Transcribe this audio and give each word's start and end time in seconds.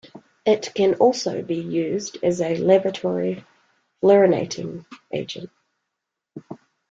It 0.47 0.73
can 0.73 0.95
also 0.95 1.43
be 1.43 1.57
used 1.57 2.17
as 2.23 2.41
a 2.41 2.57
laboratory 2.57 3.45
fluorinating 4.01 4.87
agent. 5.11 5.51